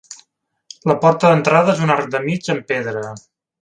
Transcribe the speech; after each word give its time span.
La 0.93 0.95
porta 1.03 1.31
d'entrada 1.33 1.77
és 1.77 1.87
un 1.89 1.97
arc 1.99 2.11
de 2.17 2.25
mig 2.29 2.53
amb 2.57 2.71
pedra. 2.75 3.09